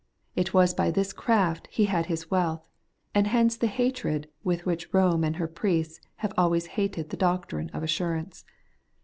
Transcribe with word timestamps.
It 0.35 0.51
was 0.51 0.73
by 0.73 0.89
this 0.89 1.13
craft 1.13 1.67
he 1.69 1.85
had 1.85 2.07
his 2.07 2.31
wealth, 2.31 2.65
and 3.13 3.27
hence 3.27 3.55
the 3.55 3.67
hatred 3.67 4.27
with 4.43 4.65
which 4.65 4.89
Eome 4.91 5.23
and 5.23 5.35
her 5.35 5.47
priests 5.47 5.99
have 6.25 6.33
always 6.35 6.65
hated 6.73 7.11
the 7.11 7.17
doctrine 7.21 7.69
of 7.69 7.83
assurance. 7.83 8.43